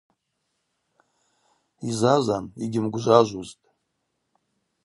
Йзазан, 1.87 2.45
йгьымгвжважвузтӏ. 2.63 3.65